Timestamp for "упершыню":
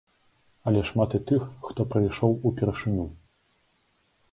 2.51-3.09